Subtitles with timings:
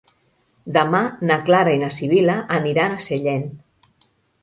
[0.77, 1.01] Demà
[1.31, 3.49] na Clara i na Sibil·la aniran a Sellent.